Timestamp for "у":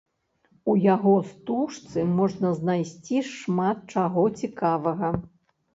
0.71-0.73